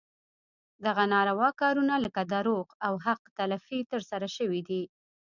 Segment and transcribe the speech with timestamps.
[0.85, 4.83] دغه ناروا کارونه لکه دروغ او حق تلفي ترسره شوي دي.